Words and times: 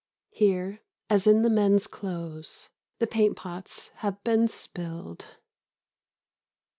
Here, 0.31 0.79
as 1.11 1.27
in 1.27 1.43
the 1.43 1.49
men's 1.51 1.85
clothes, 1.85 2.71
the 2.97 3.05
paint 3.05 3.37
pots 3.37 3.89
have 3.97 4.23
been 4.23 4.47
spilled. 4.47 5.27